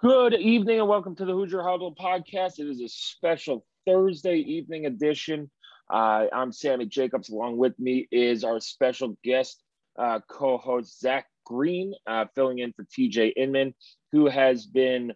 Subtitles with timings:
[0.00, 2.60] Good evening and welcome to the Hoosier Huddle podcast.
[2.60, 5.50] It is a special Thursday evening edition.
[5.92, 7.30] Uh, I'm Sammy Jacobs.
[7.30, 9.60] Along with me is our special guest
[9.98, 13.74] uh, co-host Zach Green, uh, filling in for TJ Inman,
[14.12, 15.14] who has been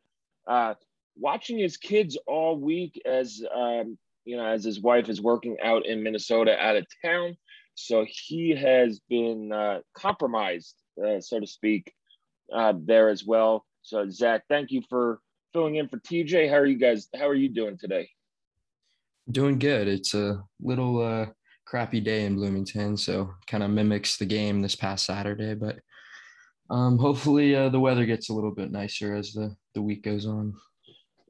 [0.48, 0.74] uh,
[1.16, 5.86] watching his kids all week as um, you know as his wife is working out
[5.86, 7.36] in Minnesota out of town.
[7.76, 11.94] So he has been uh, compromised, uh, so to speak,
[12.50, 13.64] there as well.
[13.82, 15.20] So Zach, thank you for
[15.52, 16.48] filling in for TJ.
[16.48, 17.08] How are you guys?
[17.14, 18.08] How are you doing today?
[19.30, 19.88] Doing good.
[19.88, 21.26] It's a little uh,
[21.66, 25.54] crappy day in Bloomington, so kind of mimics the game this past Saturday.
[25.54, 25.78] But
[26.70, 30.26] um, hopefully uh, the weather gets a little bit nicer as the the week goes
[30.26, 30.54] on.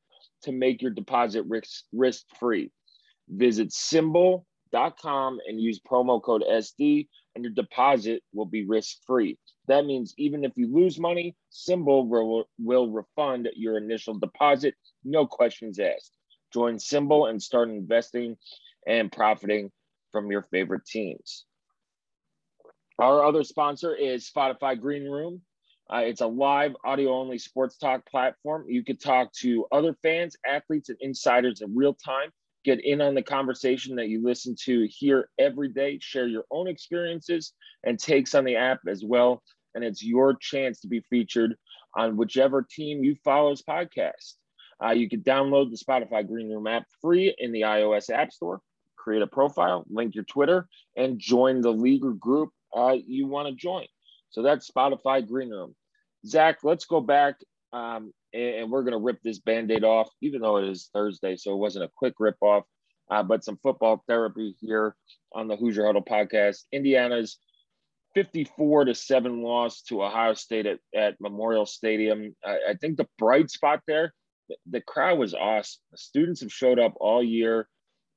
[0.44, 2.72] to make your deposit risk, risk free.
[3.30, 9.38] Visit simbull.com and use promo code SD, and your deposit will be risk free.
[9.68, 15.26] That means even if you lose money, SimBull will, will refund your initial deposit, no
[15.26, 16.18] questions asked.
[16.54, 18.38] Join SimBull and start investing
[18.86, 19.72] and profiting
[20.12, 21.46] from your favorite teams.
[23.00, 25.42] Our other sponsor is Spotify Green Room.
[25.92, 28.66] Uh, it's a live audio only sports talk platform.
[28.68, 32.30] You can talk to other fans, athletes, and insiders in real time
[32.63, 36.68] get in on the conversation that you listen to here every day, share your own
[36.68, 37.53] experiences
[37.84, 39.41] and takes on the app as well.
[39.75, 41.56] And it's your chance to be featured
[41.96, 44.34] on whichever team you follow's podcast.
[44.84, 48.62] Uh, you can download the Spotify Green Room app free in the iOS App Store,
[48.97, 53.47] create a profile, link your Twitter, and join the league or group uh, you want
[53.47, 53.85] to join.
[54.30, 55.75] So that's Spotify Green Room.
[56.25, 57.35] Zach, let's go back
[57.72, 61.54] um, and we're going to rip this band-aid off even though it is thursday so
[61.54, 62.64] it wasn't a quick rip off
[63.10, 64.96] uh, but some football therapy here
[65.34, 66.64] on the hoosier huddle podcast.
[66.72, 67.38] Indiana's
[68.16, 72.36] 54 to 7 loss to ohio state at, at memorial stadium.
[72.46, 74.14] I, I think the bright spot there
[74.50, 75.82] the, the, crowd was awesome.
[75.92, 77.68] The students have showed up all year.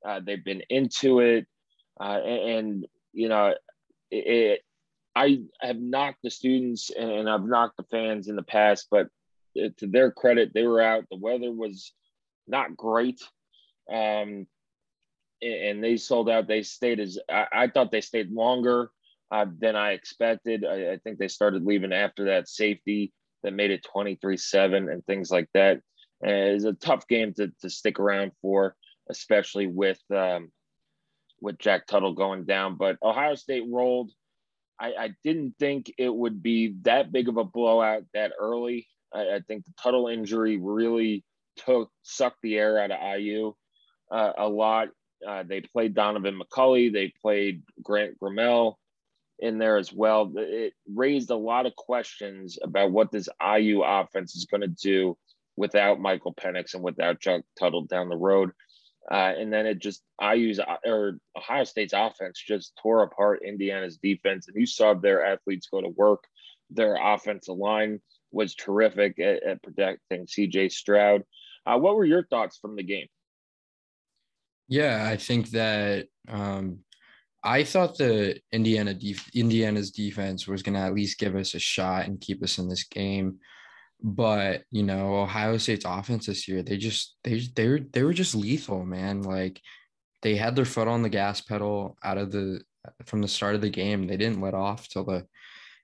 [0.06, 1.46] Uh, they've been into it.
[2.00, 3.54] Uh, and, and, you know
[4.10, 4.60] it, it
[5.14, 9.08] I have knocked the students and I've knocked the fans in the past, but
[9.78, 11.04] to their credit, they were out.
[11.10, 11.92] The weather was
[12.46, 13.20] not great.
[13.92, 14.46] Um,
[15.42, 16.48] and they sold out.
[16.48, 18.90] They stayed as I, I thought they stayed longer
[19.30, 20.64] uh, than I expected.
[20.64, 23.12] I, I, think they started leaving after that safety
[23.42, 25.80] that made it 23 7 and things like that.
[26.22, 28.74] And it's a tough game to, to stick around for,
[29.10, 30.50] especially with um,
[31.40, 32.76] with Jack Tuttle going down.
[32.76, 34.10] But Ohio State rolled.
[34.78, 38.86] I, I didn't think it would be that big of a blowout that early.
[39.16, 41.24] I, I think the Tuttle injury really
[41.56, 43.54] took sucked the air out of IU
[44.10, 44.88] uh, a lot.
[45.26, 46.92] Uh, they played Donovan McCulley.
[46.92, 48.74] They played Grant Gremel
[49.38, 50.32] in there as well.
[50.36, 55.16] It raised a lot of questions about what this IU offense is going to do
[55.56, 58.52] without Michael Penix and without Chuck Tuttle down the road.
[59.10, 63.42] Uh, and then it just I use uh, or Ohio State's offense just tore apart
[63.46, 66.24] Indiana's defense, and you saw their athletes go to work.
[66.70, 68.00] Their offensive line
[68.30, 70.70] was terrific at, at protecting C.J.
[70.70, 71.22] Stroud.
[71.64, 73.06] Uh, what were your thoughts from the game?
[74.68, 76.80] Yeah, I think that um,
[77.42, 81.60] I thought the Indiana def- Indiana's defense was going to at least give us a
[81.60, 83.38] shot and keep us in this game.
[84.02, 88.12] But you know, Ohio State's offense this year, they just they they were they were
[88.12, 89.22] just lethal, man.
[89.22, 89.60] Like
[90.22, 92.60] they had their foot on the gas pedal out of the
[93.06, 94.06] from the start of the game.
[94.06, 95.26] They didn't let off till the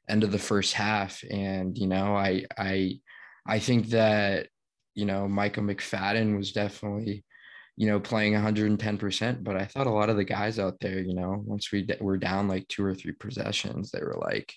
[0.08, 1.22] end of the first half.
[1.30, 3.00] And you know, I I
[3.46, 4.48] I think that
[4.94, 7.24] you know Micah McFadden was definitely
[7.76, 9.44] you know playing 110%.
[9.44, 12.18] But I thought a lot of the guys out there, you know, once we were
[12.18, 14.52] down like two or three possessions, they were like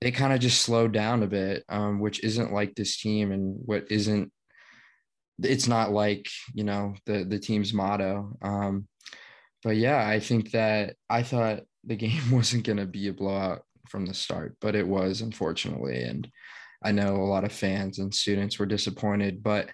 [0.00, 3.56] they kind of just slowed down a bit, um, which isn't like this team and
[3.64, 4.32] what isn't
[5.44, 8.86] it's not like you know the the team's motto um,
[9.62, 13.62] but yeah i think that i thought the game wasn't going to be a blowout
[13.92, 16.28] from the start but it was unfortunately and
[16.82, 19.68] i know a lot of fans and students were disappointed but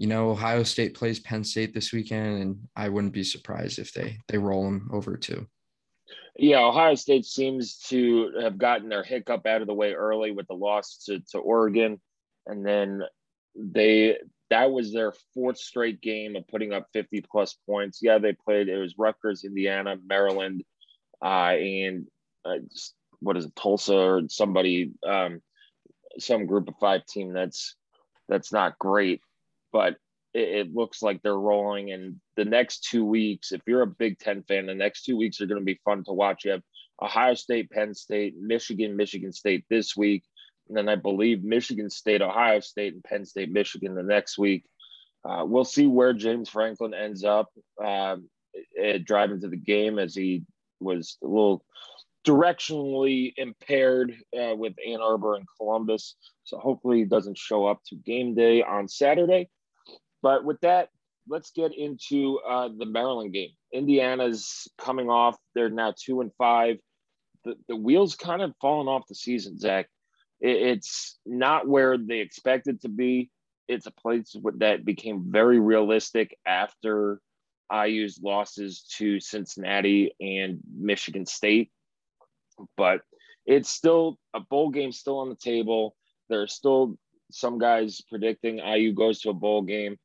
[0.00, 3.92] you know ohio state plays penn state this weekend and i wouldn't be surprised if
[3.92, 5.46] they they roll them over too
[6.36, 10.48] yeah, Ohio State seems to have gotten their hiccup out of the way early with
[10.48, 12.00] the loss to, to Oregon.
[12.46, 13.02] And then
[13.54, 14.18] they
[14.50, 18.00] that was their fourth straight game of putting up 50 plus points.
[18.02, 20.64] Yeah, they played it was Rutgers, Indiana, Maryland,
[21.24, 22.06] uh, and
[22.44, 22.56] uh,
[23.24, 25.40] what is it, Tulsa or somebody, um,
[26.18, 27.74] some group of five team that's
[28.28, 29.20] that's not great,
[29.72, 29.96] but
[30.32, 31.90] it, it looks like they're rolling.
[31.92, 35.40] And the next two weeks, if you're a Big Ten fan, the next two weeks
[35.40, 36.44] are going to be fun to watch.
[36.44, 36.62] You have
[37.02, 40.24] Ohio State, Penn State, Michigan, Michigan State this week.
[40.68, 44.64] And then I believe Michigan State, Ohio State, and Penn State, Michigan the next week.
[45.24, 47.48] Uh, we'll see where James Franklin ends up
[47.82, 48.16] uh,
[49.04, 50.42] driving to the game as he
[50.80, 51.64] was a little
[52.24, 56.16] directionally impaired uh, with Ann Arbor and Columbus.
[56.44, 59.50] So hopefully he doesn't show up to game day on Saturday.
[60.22, 60.88] But with that,
[61.28, 63.50] let's get into uh, the Maryland game.
[63.72, 66.78] Indiana's coming off; they're now two and five.
[67.44, 69.88] The the wheels kind of fallen off the season, Zach.
[70.40, 73.30] It, it's not where they expected to be.
[73.68, 77.20] It's a place that became very realistic after
[77.72, 81.70] IU's losses to Cincinnati and Michigan State.
[82.76, 83.00] But
[83.46, 85.96] it's still a bowl game still on the table.
[86.28, 86.96] There are still
[87.30, 89.98] some guys predicting IU goes to a bowl game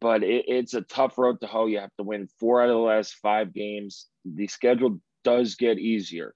[0.00, 1.66] but it, it's a tough road to hoe.
[1.66, 4.06] You have to win four out of the last five games.
[4.24, 6.34] The schedule does get easier.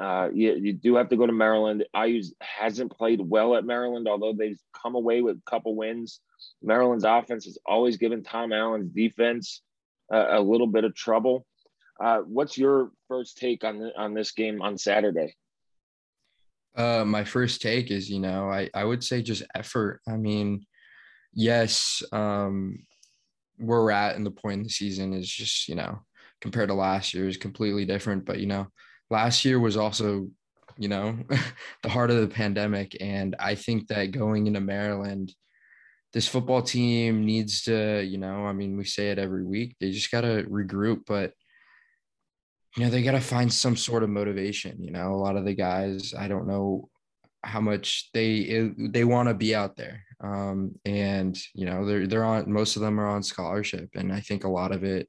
[0.00, 1.84] Uh, you, you do have to go to Maryland.
[1.96, 6.20] IU hasn't played well at Maryland, although they've come away with a couple wins.
[6.62, 9.62] Maryland's offense has always given Tom Allen's defense
[10.12, 11.46] a little bit of trouble.
[12.02, 15.34] Uh, what's your first take on the, on this game on Saturday?
[16.76, 20.02] Uh, my first take is, you know, I, I would say just effort.
[20.06, 20.66] I mean,
[21.32, 22.84] yes, um,
[23.56, 26.00] where we're at in the point in the season is just, you know,
[26.42, 28.26] compared to last year is completely different.
[28.26, 28.66] But, you know,
[29.08, 30.28] last year was also,
[30.76, 31.18] you know,
[31.82, 32.94] the heart of the pandemic.
[33.00, 35.34] And I think that going into Maryland,
[36.12, 39.92] this football team needs to, you know, I mean, we say it every week, they
[39.92, 41.32] just got to regroup, but
[42.76, 44.82] you know, they got to find some sort of motivation.
[44.82, 46.88] You know, a lot of the guys, I don't know
[47.46, 52.24] how much they they want to be out there um, and you know they're they're
[52.24, 55.08] on most of them are on scholarship and i think a lot of it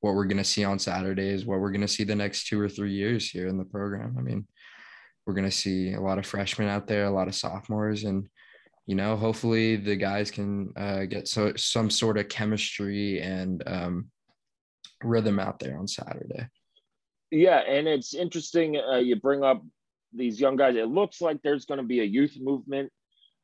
[0.00, 2.46] what we're going to see on saturday is what we're going to see the next
[2.46, 4.46] two or three years here in the program i mean
[5.26, 8.26] we're going to see a lot of freshmen out there a lot of sophomores and
[8.86, 14.08] you know hopefully the guys can uh, get so some sort of chemistry and um,
[15.02, 16.48] rhythm out there on saturday
[17.30, 19.62] yeah and it's interesting uh, you bring up
[20.14, 20.76] these young guys.
[20.76, 22.90] It looks like there's going to be a youth movement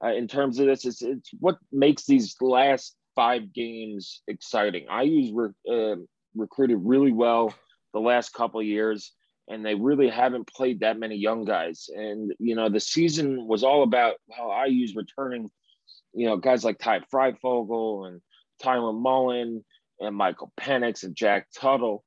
[0.02, 0.84] uh, in terms of this.
[0.84, 4.87] It's, it's what makes these last five games exciting.
[4.88, 5.96] I use re- uh,
[6.34, 7.52] recruited really well
[7.92, 9.12] the last couple years,
[9.49, 11.88] and they really haven't played that many young guys.
[11.94, 15.50] And you know, the season was all about how I use returning,
[16.14, 18.20] you know, guys like Ty Fryfogle and
[18.62, 19.64] Tyler Mullen
[19.99, 22.04] and Michael Penix and Jack Tuttle.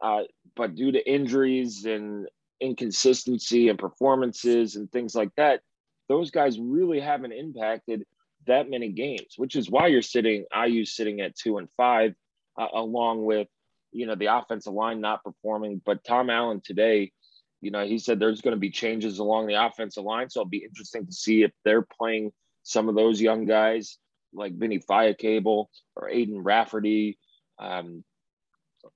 [0.00, 0.22] Uh,
[0.56, 2.28] but due to injuries and
[2.60, 5.60] inconsistency and performances and things like that,
[6.08, 8.04] those guys really haven't impacted
[8.46, 12.14] that many games, which is why you're sitting, IU sitting at two and five,
[12.58, 13.48] uh, along with,
[13.92, 15.80] you know, the offensive line not performing.
[15.84, 17.12] But Tom Allen today,
[17.60, 20.30] you know, he said there's going to be changes along the offensive line.
[20.30, 23.98] So it'll be interesting to see if they're playing some of those young guys
[24.32, 24.80] like Vinny
[25.18, 27.18] Cable or Aiden Rafferty,
[27.58, 28.04] um,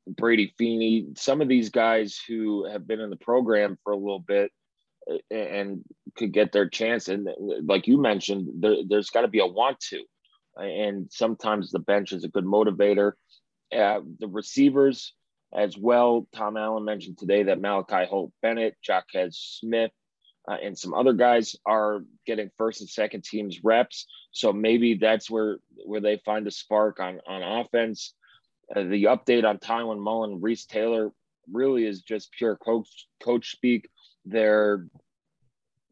[0.07, 4.21] Brady Feeney, some of these guys who have been in the program for a little
[4.21, 4.51] bit
[5.31, 5.83] and
[6.17, 7.09] could get their chance.
[7.09, 7.29] And
[7.65, 10.05] like you mentioned, there, has got to be a want to.
[10.57, 13.13] And sometimes the bench is a good motivator.
[13.75, 15.15] Uh, the receivers
[15.55, 16.27] as well.
[16.35, 19.91] Tom Allen mentioned today that Malachi Holt Bennett, Jaquez Smith,
[20.51, 24.07] uh, and some other guys are getting first and second teams reps.
[24.33, 28.15] So maybe that's where where they find a spark on on offense.
[28.75, 31.13] Uh, the update on Tiawan Mullen, Reese Taylor
[31.51, 33.89] really is just pure coach coach speak.
[34.25, 34.87] They're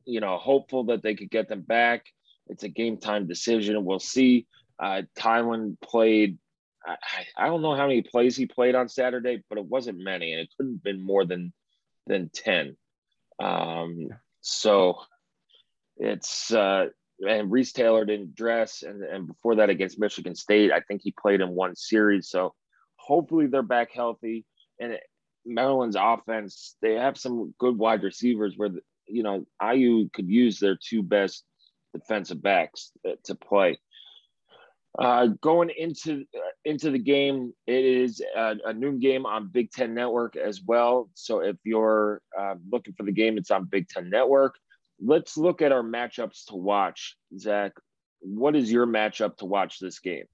[0.05, 2.07] you know hopeful that they could get them back.
[2.49, 3.85] It's a game time decision.
[3.85, 4.47] We'll see.
[4.79, 6.39] Uh, Tiawan played.
[6.85, 6.97] I,
[7.37, 10.41] I don't know how many plays he played on Saturday, but it wasn't many, and
[10.41, 11.53] it couldn't have been more than
[12.07, 12.77] than ten.
[13.39, 14.09] Um,
[14.41, 15.01] so
[15.97, 16.87] it's uh,
[17.27, 21.13] and Reese Taylor didn't dress, and and before that against Michigan State, I think he
[21.13, 22.29] played in one series.
[22.29, 22.55] So
[23.11, 24.45] hopefully they're back healthy.
[24.79, 24.97] And
[25.45, 28.71] Maryland's offense, they have some good wide receivers where
[29.07, 31.45] you know IU could use their two best
[31.93, 32.93] defensive backs
[33.25, 33.79] to play.
[34.97, 39.71] Uh, going into uh, into the game, it is a, a, noon game on Big
[39.73, 41.11] Ten Network as well.
[41.15, 44.55] So if you're uh, looking for the game, it's on Big Ten Network.
[45.01, 47.17] Let's look at our matchups to watch.
[47.37, 47.73] Zach,
[48.21, 50.27] what is your matchup to watch this game?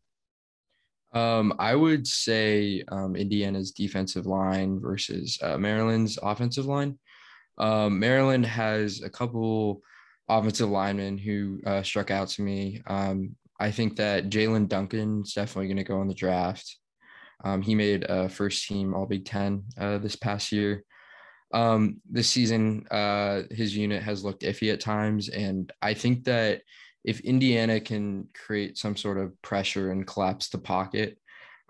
[1.13, 6.99] Um, I would say um, Indiana's defensive line versus uh, Maryland's offensive line.
[7.59, 9.83] Um, Maryland has a couple
[10.29, 12.83] offensive linemen who uh, struck out to me.
[12.87, 16.77] Um, I think that Jaelyn Duncan is definitely going to go in the draft.
[17.45, 20.85] Um, he made a first team All Big Ten uh, this past year.
[21.55, 26.63] Um, this season, uh, his unit has looked iffy at times, and I think that
[27.07, 31.17] if Indiana can create some sort of pressure and collapse the pocket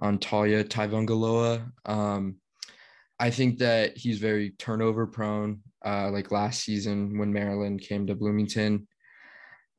[0.01, 2.37] on Taulia Tagovailoa, um,
[3.21, 5.61] I think that he's very turnover prone.
[5.85, 8.89] Uh, like last season when Maryland came to Bloomington,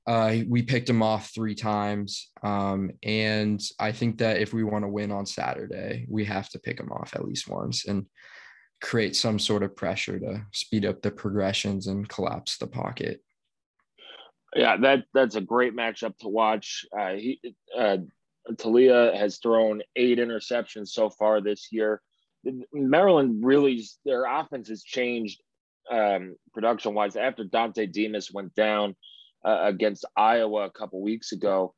[0.05, 2.29] uh, we picked him off three times.
[2.43, 6.59] Um, and I think that if we want to win on Saturday, we have to
[6.59, 8.05] pick him off at least once and
[8.79, 13.21] create some sort of pressure to speed up the progressions and collapse the pocket.
[14.55, 16.85] Yeah, that that's a great matchup to watch.
[16.97, 17.39] Uh, he,
[17.77, 17.97] uh,
[18.53, 22.01] Taulia has thrown eight interceptions so far this year.
[22.71, 25.41] Maryland really, their offense has changed
[25.91, 28.95] um, production wise after Dontay Demus went down
[29.45, 31.73] uh, against Iowa a couple weeks ago.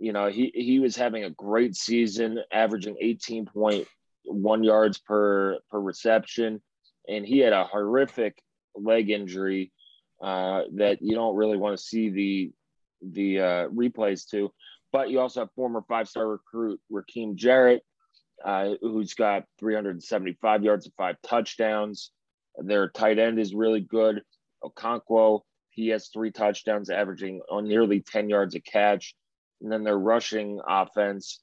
[0.00, 6.60] You know, he he was having a great season, averaging 18.1 yards per per reception,
[7.08, 8.42] and he had a horrific
[8.74, 9.72] leg injury
[10.22, 12.52] uh, that you don't really want to see the
[13.02, 14.52] the uh, replays to.
[14.92, 17.82] But you also have former five star recruit Rakim Jarrett,
[18.44, 22.10] uh, who's got 375 yards and five touchdowns.
[22.56, 24.22] Their tight end is really good.
[24.64, 25.42] Okonkwo
[25.78, 29.14] he has three touchdowns, averaging on nearly 10 yards a catch.
[29.60, 31.40] And then their rushing offense,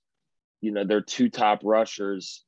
[0.60, 2.44] you know, their two top rushers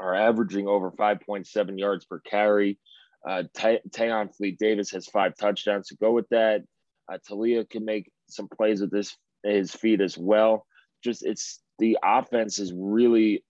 [0.00, 2.80] are averaging over 5.7 yards per carry.
[3.26, 6.62] Uh, Tayon Fleet Davis has five touchdowns to go with that.
[7.10, 10.66] Uh, Taulia can make some plays with this his feet as well.
[11.02, 13.44] Just it's the offense has really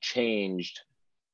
[0.00, 0.80] changed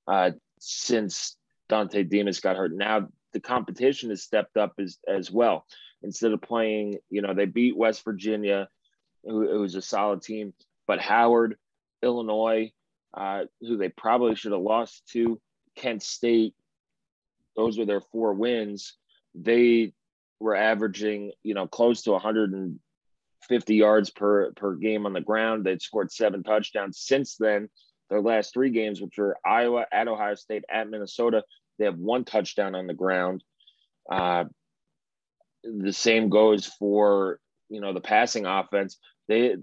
[0.07, 1.37] uh, since
[1.71, 2.73] Dontay Demus got hurt.
[2.73, 5.65] Now the competition has stepped up as as well.
[6.03, 8.69] Instead of playing, you know, they beat West Virginia,
[9.23, 10.55] who, who was a solid team,
[10.87, 11.57] but Howard,
[12.03, 12.73] Illinois,
[13.13, 15.39] uh, who they probably should have lost to,
[15.77, 16.55] Kent State,
[17.61, 18.95] those were their four wins.
[19.35, 19.93] They
[20.39, 25.65] were averaging, you know, close to 150 yards per per game on the ground.
[25.65, 27.69] They'd scored seven touchdowns since then.
[28.09, 31.45] Their last three games, which were Iowa, at Ohio State, at Minnesota,
[31.79, 33.45] they have one touchdown on the ground.
[34.11, 34.45] Uh,
[35.63, 38.99] the same goes for you know the passing offense.
[39.29, 39.57] They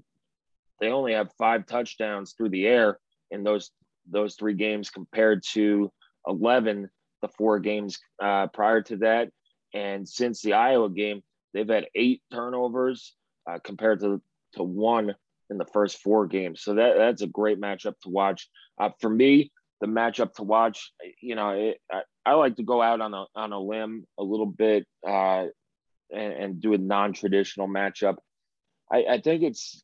[0.80, 3.00] they only have five touchdowns through the air
[3.32, 3.72] in those
[4.08, 5.92] those three games compared to
[6.28, 6.90] 11
[7.22, 9.30] the four games uh, prior to that.
[9.74, 11.22] And since the Iowa game,
[11.54, 13.16] they've had eight turnovers
[13.50, 14.22] uh, compared to
[14.54, 15.16] to one
[15.50, 16.62] in the first four games.
[16.62, 18.50] So that that's a great matchup to watch.
[18.80, 20.92] Uh, for me, the matchup to watch.
[21.22, 24.24] You know, it, I, I, like to go out on a on a limb a
[24.24, 25.46] little bit uh,
[26.12, 28.18] and, and, do a non-traditional matchup.
[28.92, 29.84] I, I, think it's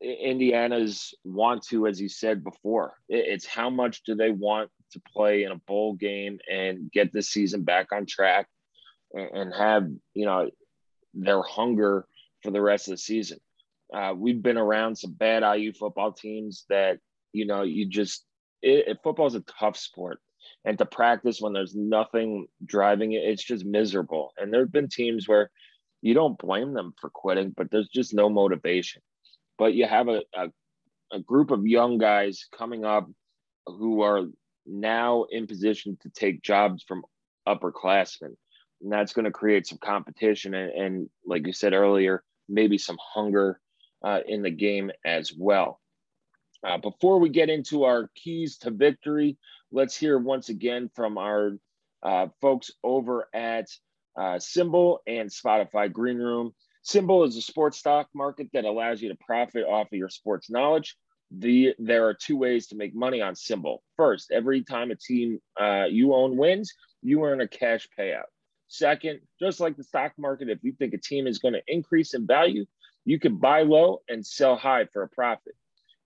[0.00, 2.94] Indiana's want to, as you said before.
[3.08, 7.12] It, it's how much do they want to play in a bowl game and get
[7.12, 8.48] the season back on track
[9.14, 10.50] and, have you know
[11.14, 12.06] their hunger
[12.42, 13.38] for the rest of the season.
[13.92, 16.98] Uh, we've been around some bad IU football teams that
[17.32, 18.24] you know you just
[18.62, 20.18] it, it, football is a tough sport,
[20.64, 24.32] and to practice when there's nothing driving it, it's just miserable.
[24.38, 25.50] And there have been teams where
[26.00, 29.02] you don't blame them for quitting, but there's just no motivation.
[29.58, 30.48] But you have a, a,
[31.12, 33.08] a group of young guys coming up
[33.66, 34.24] who are
[34.66, 37.04] now in position to take jobs from
[37.48, 38.34] upperclassmen.
[38.80, 42.98] And that's going to create some competition and, and, like you said earlier, maybe some
[43.14, 43.60] hunger
[44.04, 45.80] uh, in the game as well.
[46.66, 49.36] Uh, before we get into our keys to victory,
[49.70, 51.58] let's hear once again from our
[52.02, 53.66] uh, folks over at
[54.16, 56.52] uh, SimBull and Spotify Green Room.
[56.84, 60.50] SimBull is a sports stock market that allows you to profit off of your sports
[60.50, 60.96] knowledge.
[61.38, 63.78] The, there are two ways to make money on SimBull.
[63.96, 66.72] First, every time a team uh, you own wins,
[67.02, 68.24] you earn a cash payout.
[68.68, 72.14] Second, just like the stock market, if you think a team is going to increase
[72.14, 72.64] in value,
[73.04, 75.54] you can buy low and sell high for a profit.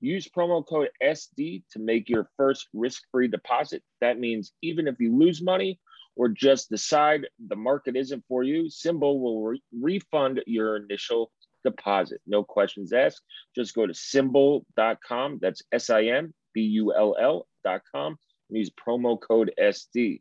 [0.00, 3.82] Use promo code SD to make your first risk free deposit.
[4.00, 5.80] That means even if you lose money
[6.16, 11.30] or just decide the market isn't for you, SimBull will re- refund your initial
[11.66, 12.20] deposit.
[12.26, 13.22] No questions asked.
[13.54, 15.38] Just go to simbull.com.
[15.42, 18.16] That's S I M B U L L.com
[18.48, 20.20] and use promo code SD.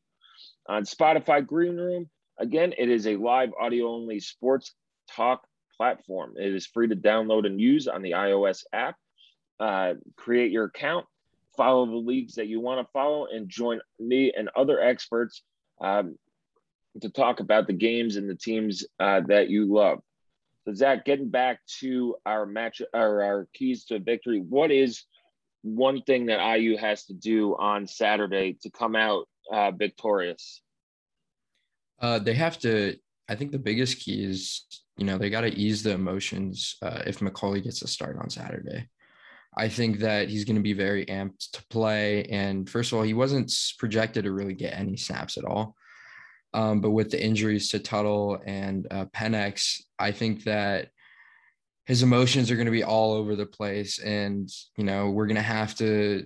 [0.67, 2.09] On Spotify Green Room,
[2.39, 4.73] again, it is a live audio only sports
[5.09, 5.41] talk
[5.77, 6.33] platform.
[6.37, 8.95] It is free to download and use on the iOS app.
[9.59, 11.05] Uh, create your account,
[11.55, 15.43] follow the leagues that you want to follow, and join me and other experts
[15.81, 16.17] um,
[17.01, 19.99] to talk about the games and the teams uh, that you love.
[20.65, 25.03] So, Zach, getting back to our match or our keys to victory, what is
[25.61, 30.61] one thing that IU has to do on Saturday to come out uh, victorious?
[31.99, 32.97] Uh, they have to.
[33.29, 34.65] I think the biggest key is
[34.97, 38.29] you know, they got to ease the emotions uh, if McCauley gets a start on
[38.29, 38.87] Saturday.
[39.57, 42.23] I think that he's going to be very amped to play.
[42.25, 45.75] And first of all, he wasn't projected to really get any snaps at all.
[46.55, 50.89] Um, but with the injuries to Tuttle and uh, Penix, I think that
[51.85, 53.99] his emotions are going to be all over the place.
[53.99, 56.25] And, you know, we're going to have to,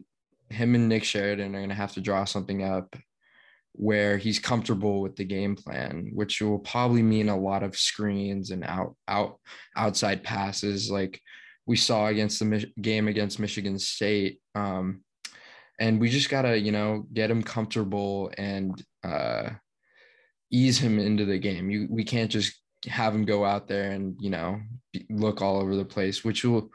[0.49, 2.95] him and Nick Sheridan are going to have to draw something up
[3.73, 8.51] where he's comfortable with the game plan, which will probably mean a lot of screens
[8.51, 9.39] and out out
[9.75, 11.21] outside passes, like
[11.65, 14.41] we saw against the game against Michigan State.
[14.53, 15.01] Um,
[15.79, 19.51] and we just gotta, you know, get him comfortable and uh,
[20.51, 21.69] ease him into the game.
[21.69, 24.59] You we can't just have him go out there and you know
[25.09, 26.69] look all over the place, which will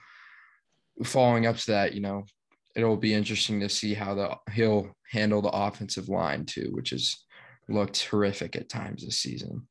[1.03, 2.25] following up to that, you know,
[2.77, 7.17] it'll be interesting to see how the he'll handle the offensive line too, which has
[7.69, 9.67] looked horrific at times this season.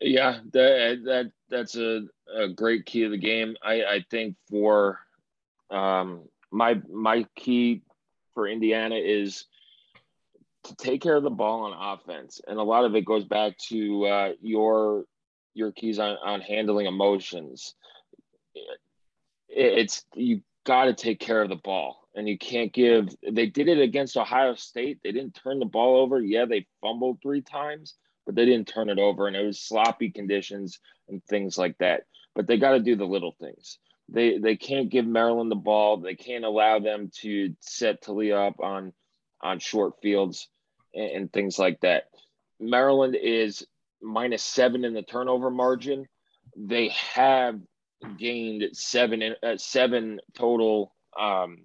[0.00, 2.02] Yeah, that that that's a,
[2.34, 3.56] a great key of the game.
[3.62, 4.98] I I think for
[5.70, 7.82] um my my key
[8.34, 9.44] for Indiana is
[10.64, 13.56] to take care of the ball on offense, and a lot of it goes back
[13.68, 15.04] to uh, your
[15.54, 17.74] your keys on on handling emotions.
[19.48, 22.06] It's you got to take care of the ball.
[22.14, 24.98] And you can't give, they did it against Ohio State.
[25.02, 26.20] They didn't turn the ball over.
[26.20, 27.94] Yeah, they fumbled three times,
[28.26, 29.26] but they didn't turn it over.
[29.26, 32.02] And it was sloppy conditions and things like that.
[32.34, 33.78] But they got to do the little things.
[34.10, 35.98] They, they can't give Maryland the ball.
[35.98, 38.92] They can't allow them to set Taulia up on,
[39.42, 40.48] on short fields
[40.94, 42.04] and, and things like that.
[42.60, 43.66] Maryland is
[44.02, 46.06] minus seven in the turnover margin.
[46.56, 47.60] They have
[48.16, 51.58] gained seven uh, seven total um,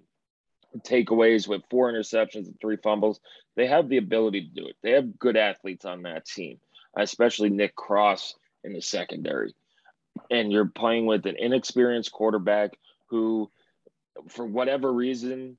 [0.78, 3.20] takeaways with four interceptions and three fumbles.
[3.56, 4.76] They have the ability to do it.
[4.82, 6.58] They have good athletes on that team,
[6.96, 8.34] especially Nick Cross
[8.64, 9.54] in the secondary.
[10.30, 13.50] And you're playing with an inexperienced quarterback who,
[14.28, 15.56] for whatever reason,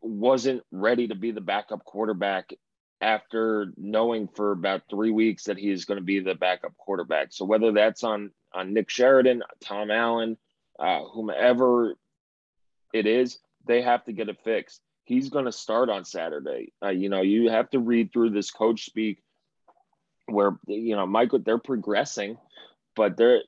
[0.00, 2.52] wasn't ready to be the backup quarterback
[3.00, 7.28] after knowing for about three weeks that he is going to be the backup quarterback.
[7.30, 10.36] So whether that's on on Nick Sheridan, Tom Allen,
[10.78, 11.94] uh, whomever
[12.92, 14.80] it is, they have to get it fixed.
[15.04, 16.72] He's going to start on Saturday.
[16.82, 19.22] Uh, you know, you have to read through this coach speak
[20.26, 22.36] where you know Michael they're progressing,
[22.96, 23.42] but they're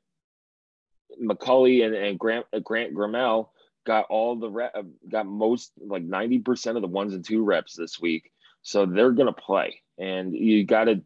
[1.21, 3.49] McCauley and, and Grant Grant Gremel
[3.87, 4.75] got all the rep,
[5.09, 8.31] got most like 90% of the ones and two reps this week.
[8.63, 9.81] So they're going to play.
[9.99, 11.03] And you got to,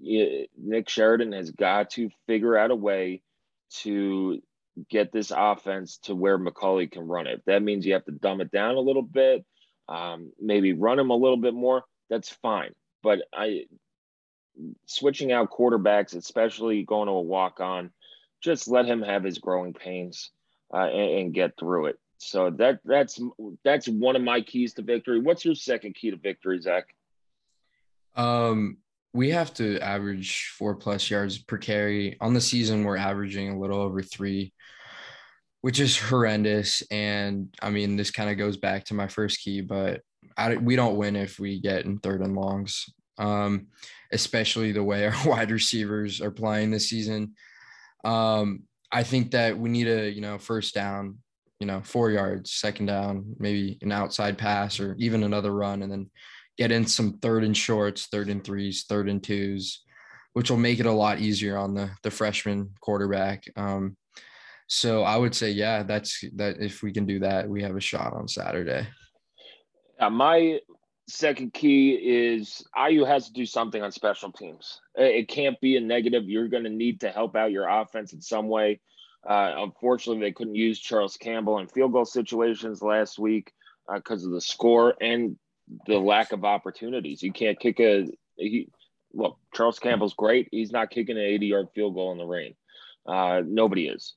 [0.00, 3.22] Nick Sheridan has got to figure out a way
[3.80, 4.40] to
[4.88, 7.42] get this offense to where McCauley can run it.
[7.46, 9.44] that means you have to dumb it down a little bit,
[9.88, 11.84] um, maybe run him a little bit more.
[12.08, 12.72] That's fine.
[13.02, 13.64] But I
[14.86, 17.90] switching out quarterbacks, especially going to a walk on,
[18.42, 20.30] just let him have his growing pains
[20.72, 21.98] uh, and, and get through it.
[22.22, 23.20] So that that's
[23.64, 25.20] that's one of my keys to victory.
[25.20, 26.84] What's your second key to victory, Zach?
[28.14, 28.78] Um,
[29.12, 32.84] we have to average four plus yards per carry on the season.
[32.84, 34.52] We're averaging a little over three,
[35.62, 36.82] which is horrendous.
[36.90, 40.02] And I mean, this kind of goes back to my first key, but
[40.36, 42.86] I, we don't win if we get in third and longs,
[43.18, 43.66] um,
[44.12, 47.34] especially the way our wide receivers are playing this season.
[48.04, 51.18] Um, I think that we need a, you know, first down,
[51.62, 55.92] you know, four yards, second down, maybe an outside pass or even another run, and
[55.92, 56.10] then
[56.58, 59.84] get in some third and shorts, third and threes, third and twos,
[60.32, 63.44] which will make it a lot easier on the the freshman quarterback.
[63.54, 63.96] Um,
[64.66, 66.56] so I would say, yeah, that's that.
[66.58, 68.84] If we can do that, we have a shot on Saturday.
[70.00, 70.58] Uh, my
[71.06, 74.80] second key is IU has to do something on special teams.
[74.96, 76.24] It can't be a negative.
[76.24, 78.80] You're going to need to help out your offense in some way.
[79.28, 83.52] Uh, unfortunately, they couldn't use Charles Campbell in field goal situations last week
[83.92, 85.36] because uh, of the score and
[85.86, 87.22] the lack of opportunities.
[87.22, 88.06] You can't kick a
[88.36, 88.68] he,
[89.12, 89.38] look.
[89.54, 90.48] Charles Campbell's great.
[90.50, 92.54] He's not kicking an 80 yard field goal in the rain.
[93.06, 94.14] Uh, nobody is.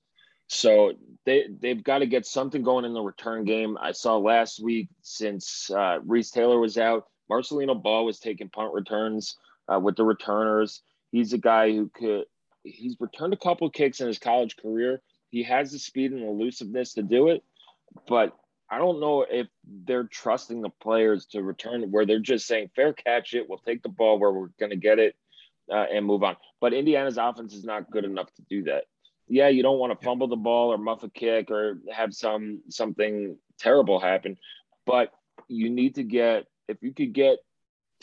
[0.47, 0.93] So
[1.25, 3.77] they they've got to get something going in the return game.
[3.81, 8.73] I saw last week since uh, Reese Taylor was out, Marcelino Ball was taking punt
[8.73, 9.37] returns
[9.67, 10.81] uh, with the returners.
[11.11, 12.25] He's a guy who could.
[12.65, 15.01] He's returned a couple kicks in his college career.
[15.29, 17.43] He has the speed and elusiveness to do it,
[18.07, 18.35] but
[18.69, 19.47] I don't know if
[19.85, 23.47] they're trusting the players to return where they're just saying fair catch it.
[23.47, 25.15] We'll take the ball where we're going to get it
[25.71, 26.35] uh, and move on.
[26.59, 28.85] But Indiana's offense is not good enough to do that
[29.27, 32.61] yeah, you don't want to fumble the ball or muff a kick or have some
[32.69, 34.37] something terrible happen,
[34.85, 35.11] but
[35.47, 37.39] you need to get if you could get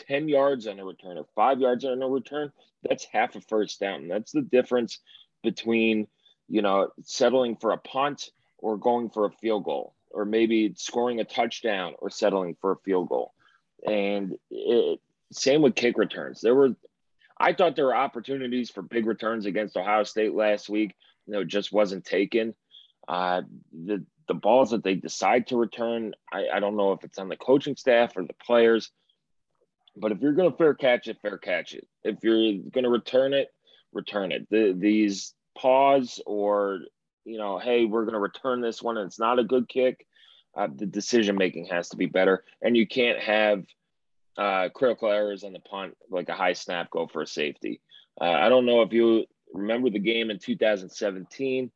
[0.06, 3.80] 10 yards on a return or five yards on a return, that's half a first
[3.80, 4.08] down.
[4.08, 4.98] That's the difference
[5.42, 6.08] between,
[6.48, 11.20] you know, settling for a punt or going for a field goal, or maybe scoring
[11.20, 13.32] a touchdown or settling for a field goal.
[13.86, 15.00] And it,
[15.32, 16.40] same with kick returns.
[16.40, 16.76] There were,
[17.38, 20.94] I thought there were opportunities for big returns against Ohio State last week
[21.26, 22.54] you know, it just wasn't taken.
[23.08, 27.18] Uh, the the balls that they decide to return, I, I don't know if it's
[27.18, 28.90] on the coaching staff or the players,
[29.96, 31.86] but if you're going to fair catch it, fair catch it.
[32.02, 33.48] If you're going to return it,
[33.92, 34.48] return it.
[34.50, 36.80] The, these pause or
[37.24, 40.06] you know, hey, we're going to return this one and it's not a good kick.
[40.54, 43.64] Uh, the decision making has to be better, and you can't have
[44.36, 47.80] uh, critical errors on the punt, like a high snap, go for a safety.
[48.20, 49.24] Uh, I don't know if you
[49.54, 51.70] remember the game in 2017.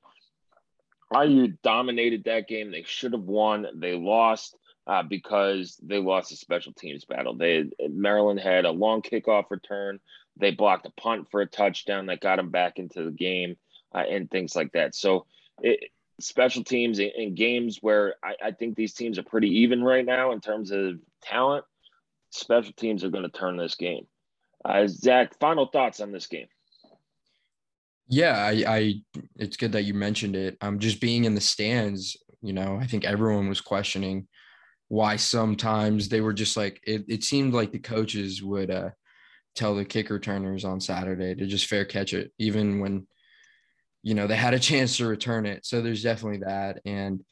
[1.15, 2.71] IU dominated that game.
[2.71, 3.67] They should have won.
[3.77, 7.35] They lost uh, because they lost a special teams battle.
[7.35, 10.01] They Maryland had a long kickoff return.
[10.37, 13.57] They blocked a punt for a touchdown that got them back into the game
[13.95, 14.95] uh, and things like that.
[14.95, 15.27] So,
[15.61, 19.83] it, special teams in, in games where I, I, think these teams are pretty even
[19.83, 21.65] right now in terms of talent.
[22.31, 24.07] Special teams are going to turn this game.
[24.65, 26.47] Uh, Zach, final thoughts on this game?
[28.09, 28.95] Yeah, I, I
[29.37, 30.57] it's good that you mentioned it.
[30.61, 34.29] Um, just being in the stands, you know, I think everyone was questioning
[34.89, 38.91] why sometimes they were just like it, it seemed like the coaches would uh
[39.55, 43.07] tell the kick returners on Saturday to just fair catch it, even when
[44.03, 45.67] you know they had a chance to return it.
[45.67, 46.81] So there's definitely that.
[46.85, 47.25] And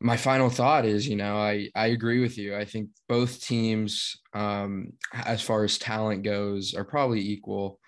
[0.00, 2.56] my final thought is, you know, I I agree with you.
[2.56, 7.80] I think both teams, um, as far as talent goes, are probably equal.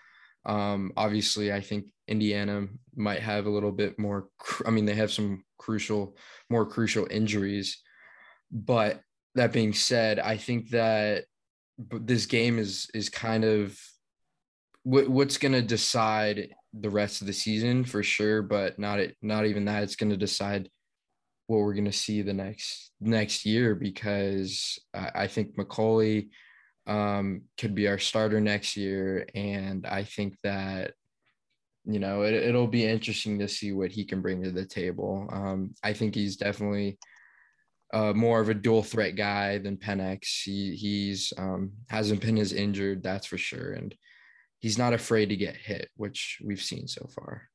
[0.44, 4.28] Um, obviously, I think Indiana might have a little bit more.
[4.66, 6.16] I mean, they have some crucial,
[6.48, 7.80] more crucial injuries.
[8.50, 9.00] But
[9.34, 11.24] that being said, I think that
[11.78, 13.78] this game is is kind of
[14.82, 18.42] what, what's going to decide the rest of the season for sure.
[18.42, 19.82] But not it, not even that.
[19.82, 20.68] It's going to decide
[21.46, 26.30] what we're going to see the next next year because I, I think McCauley
[26.86, 30.92] um, could be our starter next year, and I think that
[31.84, 35.28] you know, it, it'll be interesting to see what he can bring to the table.
[35.32, 36.98] Um, I think he's definitely
[37.92, 40.42] uh, more of a dual threat guy than Penix.
[40.44, 43.94] He he's um, hasn't been as injured, that's for sure, and
[44.60, 47.48] he's not afraid to get hit, which we've seen so far.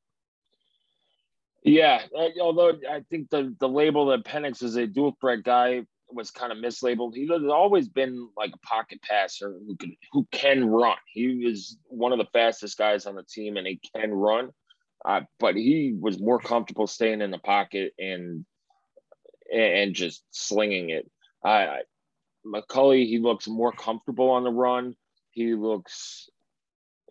[1.62, 5.84] Yeah, uh, although I think the the label that Penix is a dual threat guy
[6.08, 7.14] was kind of mislabeled.
[7.14, 10.96] He has always been like a pocket passer who can who can run.
[11.12, 14.50] He was one of the fastest guys on the team, and he can run.
[15.04, 18.44] Uh, but he was more comfortable staying in the pocket and
[19.52, 21.10] and just slinging it.
[21.44, 21.82] I
[22.46, 24.94] McCauley, he looks more comfortable on the run.
[25.30, 26.28] He looks,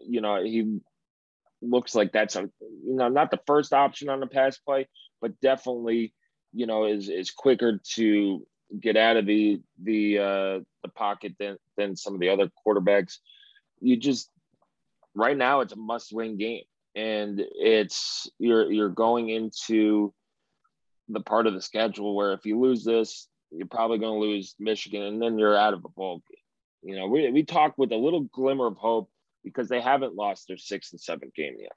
[0.01, 0.79] you know, he
[1.61, 4.87] looks like that's a you know not the first option on the pass play,
[5.21, 6.13] but definitely
[6.53, 8.45] you know is is quicker to
[8.79, 13.17] get out of the the uh, the pocket than than some of the other quarterbacks.
[13.81, 14.29] You just
[15.13, 16.63] right now it's a must win game,
[16.95, 20.13] and it's you're you're going into
[21.09, 24.55] the part of the schedule where if you lose this, you're probably going to lose
[24.59, 26.91] Michigan, and then you're out of a bowl game.
[26.91, 29.09] You know, we we talked with a little glimmer of hope
[29.43, 31.71] because they haven't lost their sixth and seventh game yet.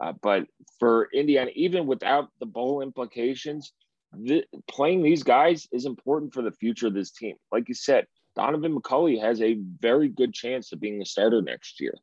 [0.00, 0.46] Uh, but
[0.78, 3.72] for Indiana, even without the bowl implications,
[4.12, 7.36] the, playing these guys is important for the future of this team.
[7.52, 11.80] Like you said, Donovan McCulley has a very good chance of being the starter next
[11.80, 11.94] year.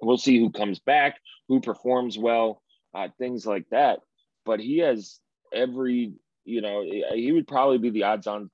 [0.00, 2.62] We'll see who comes back, who performs well,
[2.94, 4.00] uh, things like that.
[4.44, 5.18] But he has
[5.52, 6.84] every, you know,
[7.14, 8.50] he would probably be the odds on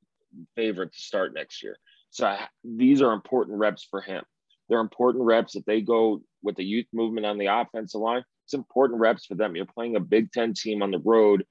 [0.57, 1.76] favorite to start next year.
[2.11, 4.22] So these are important reps for him.
[4.68, 8.24] They're important reps if they go with the youth movement on the offensive line.
[8.46, 9.57] It's important reps for them.
[9.57, 11.44] You're playing a Big Ten team on the road.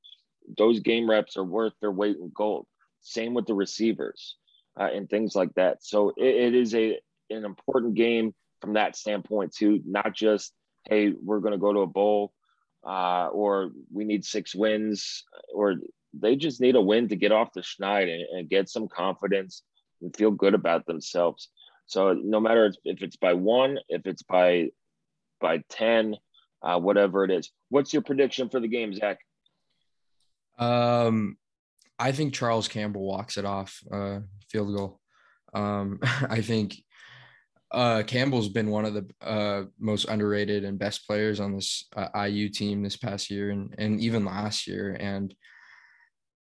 [0.57, 2.67] Those game reps are worth their weight in gold.
[3.01, 4.37] Same with the receivers
[4.79, 5.83] uh, and things like that.
[5.83, 9.81] So it, it is a an important game from that standpoint too.
[9.85, 10.53] Not just
[10.89, 12.33] hey, we're going to go to a bowl
[12.85, 15.75] uh, or we need six wins, or
[16.13, 19.63] they just need a win to get off the schneid and, and get some confidence
[20.01, 21.49] and feel good about themselves.
[21.85, 24.69] So no matter if it's by one, if it's by
[25.41, 26.15] by ten,
[26.61, 27.51] uh, whatever it is.
[27.69, 29.19] What's your prediction for the game, Zach?
[30.57, 31.37] Um,
[31.99, 33.79] I think Charles Campbell walks it off.
[33.91, 34.19] Uh,
[34.49, 34.99] field goal.
[35.53, 36.77] Um, I think
[37.73, 42.25] uh, Campbell's been one of the uh, most underrated and best players on this uh,
[42.25, 44.95] IU team this past year and and even last year.
[44.99, 45.33] And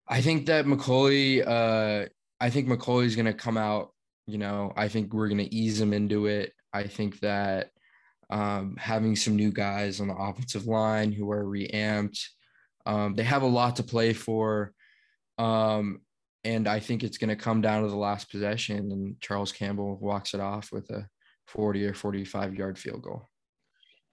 [0.09, 2.09] I think that McCulley, uh,
[2.41, 3.91] I think McCulley's going to come out
[4.27, 6.53] you know, I think we're going to ease him into it.
[6.73, 7.71] I think that
[8.29, 12.29] um, having some new guys on the offensive line who are reamped,
[12.85, 14.73] um, they have a lot to play for.
[15.39, 16.01] Um,
[16.43, 19.97] and I think it's going to come down to the last possession, and Charles Campbell
[19.97, 21.07] walks it off with a
[21.47, 23.29] 40 or 45 yard field goal.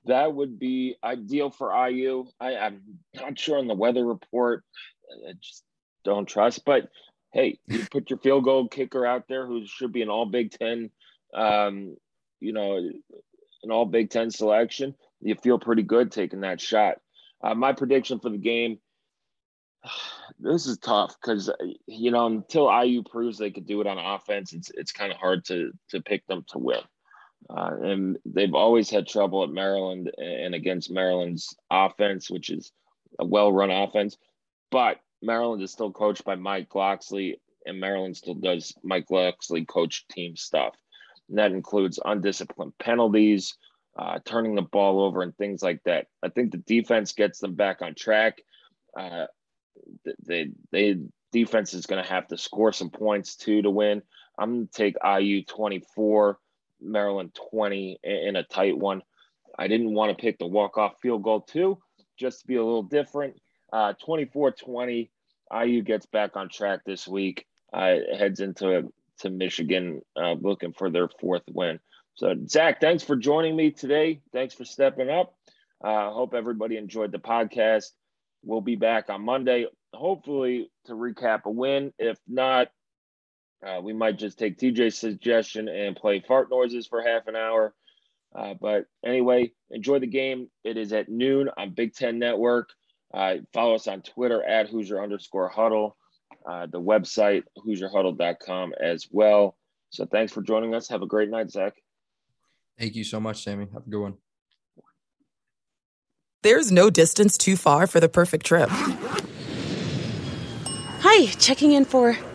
[0.06, 2.26] That would be ideal for IU.
[2.40, 2.82] I, I'm
[3.16, 4.64] not sure on the weather report.
[5.28, 5.64] I just
[6.04, 6.90] don't trust, but
[7.32, 10.52] hey, you put your field goal kicker out there who should be an all Big
[10.52, 10.90] Ten,
[11.34, 11.96] um,
[12.40, 12.78] you know,
[13.64, 14.96] an all Big Ten selection.
[15.22, 16.98] You feel pretty good taking that shot.
[17.42, 18.80] Uh, my prediction for the game.
[20.40, 21.50] This is tough because
[21.86, 25.18] you know until IU proves they could do it on offense, it's it's kind of
[25.18, 26.80] hard to to pick them to win.
[27.50, 32.72] Uh, and they've always had trouble at Maryland and against Maryland's offense, which is
[33.20, 34.18] a well-run offense.
[34.72, 40.08] But Maryland is still coached by Mike Locksley, and Maryland still does Mike Locksley coach
[40.08, 40.76] team stuff.
[41.30, 43.56] And that includes undisciplined penalties,
[43.98, 46.08] uh, turning the ball over, and things like that.
[46.24, 48.42] I think the defense gets them back on track.
[48.98, 49.26] Uh,
[50.26, 50.98] they they
[51.32, 54.02] defense is going to have to score some points too to win.
[54.38, 56.40] I'm going to take IU 24,
[56.84, 59.02] Maryland 20 in a tight one.
[59.58, 61.78] I didn't want to pick the walk off field goal too,
[62.18, 63.36] just to be a little different.
[63.72, 65.12] Uh, 24 20,
[65.64, 70.90] IU gets back on track this week, uh, heads into to Michigan uh, looking for
[70.90, 71.80] their fourth win.
[72.16, 74.22] So, Zach, thanks for joining me today.
[74.32, 75.34] Thanks for stepping up.
[75.84, 77.86] I uh, hope everybody enjoyed the podcast.
[78.44, 81.94] We'll be back on Monday, hopefully to recap a win.
[81.98, 82.70] If not,
[83.66, 87.74] uh, we might just take TJ's suggestion and play fart noises for half an hour.
[88.36, 90.50] Uh, but anyway, enjoy the game.
[90.64, 92.70] It is at noon on Big Ten Network.
[93.14, 95.96] Uh, follow us on Twitter at Hoosier underscore huddle,
[96.50, 99.56] uh, the website, HoosierHuddle.com as well.
[99.92, 100.90] So thanks for joining us.
[100.90, 101.74] Have a great night, Zach.
[102.80, 103.68] Thank you so much, Sammy.
[103.72, 104.16] Have a good one.
[106.42, 108.70] There's no distance too far for the perfect trip.
[111.02, 112.18] Hi, checking in for.